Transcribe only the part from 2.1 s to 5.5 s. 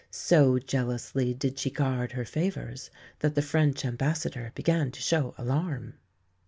her favours that the French Ambassador began to show